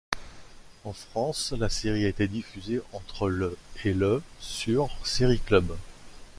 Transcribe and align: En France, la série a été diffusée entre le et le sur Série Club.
En 0.83 0.93
France, 0.93 1.51
la 1.53 1.69
série 1.69 2.05
a 2.05 2.09
été 2.09 2.27
diffusée 2.27 2.81
entre 2.91 3.29
le 3.29 3.55
et 3.85 3.93
le 3.93 4.23
sur 4.39 4.97
Série 5.05 5.39
Club. 5.39 5.77